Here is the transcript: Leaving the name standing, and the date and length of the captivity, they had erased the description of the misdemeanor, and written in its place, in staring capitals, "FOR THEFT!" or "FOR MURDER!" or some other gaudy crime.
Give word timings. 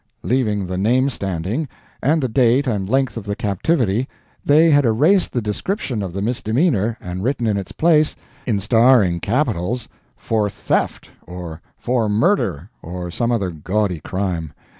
Leaving 0.23 0.65
the 0.65 0.79
name 0.79 1.11
standing, 1.11 1.67
and 2.01 2.23
the 2.23 2.27
date 2.27 2.65
and 2.65 2.89
length 2.89 3.17
of 3.17 3.23
the 3.23 3.35
captivity, 3.35 4.09
they 4.43 4.71
had 4.71 4.83
erased 4.83 5.31
the 5.31 5.43
description 5.43 6.01
of 6.01 6.11
the 6.11 6.23
misdemeanor, 6.23 6.97
and 6.99 7.21
written 7.23 7.45
in 7.45 7.55
its 7.55 7.71
place, 7.71 8.15
in 8.47 8.59
staring 8.59 9.19
capitals, 9.19 9.87
"FOR 10.17 10.49
THEFT!" 10.49 11.11
or 11.27 11.61
"FOR 11.77 12.09
MURDER!" 12.09 12.67
or 12.81 13.11
some 13.11 13.31
other 13.31 13.51
gaudy 13.51 13.99
crime. 13.99 14.51